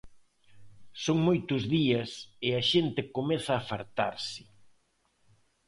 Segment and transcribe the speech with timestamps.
[1.03, 2.11] Son moitos días
[2.47, 4.43] e a xente comeza a fartarse.